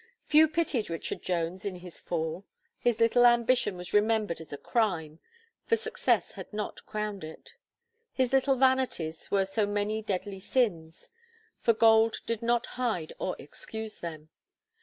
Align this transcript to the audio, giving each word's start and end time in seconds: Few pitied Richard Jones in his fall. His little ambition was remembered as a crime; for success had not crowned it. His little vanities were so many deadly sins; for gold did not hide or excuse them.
Few 0.25 0.47
pitied 0.47 0.89
Richard 0.89 1.21
Jones 1.21 1.63
in 1.63 1.75
his 1.75 1.99
fall. 1.99 2.43
His 2.79 2.99
little 2.99 3.23
ambition 3.23 3.77
was 3.77 3.93
remembered 3.93 4.41
as 4.41 4.51
a 4.51 4.57
crime; 4.57 5.19
for 5.67 5.75
success 5.77 6.31
had 6.31 6.51
not 6.51 6.83
crowned 6.87 7.23
it. 7.23 7.53
His 8.11 8.33
little 8.33 8.55
vanities 8.55 9.29
were 9.29 9.45
so 9.45 9.67
many 9.67 10.01
deadly 10.01 10.39
sins; 10.39 11.11
for 11.59 11.73
gold 11.75 12.21
did 12.25 12.41
not 12.41 12.65
hide 12.81 13.13
or 13.19 13.35
excuse 13.37 13.99
them. 13.99 14.29